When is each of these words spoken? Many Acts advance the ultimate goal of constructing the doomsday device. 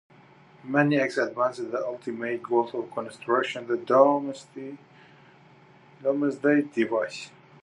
Many 0.63 0.99
Acts 0.99 1.19
advance 1.19 1.57
the 1.57 1.85
ultimate 1.85 2.41
goal 2.41 2.67
of 2.73 2.91
constructing 2.91 3.67
the 3.67 3.77
doomsday 3.77 4.77
device. 6.73 7.29